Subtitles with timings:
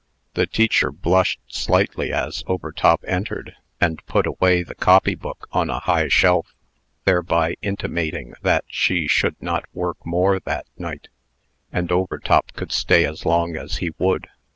[0.33, 5.79] The teacher blushed slightly as Overtop entered, and put away the copy book on a
[5.81, 6.55] high shelf,
[7.05, 11.09] thereby intimating that she should not work more that night,
[11.71, 14.25] and Overtop could stay as long as he would.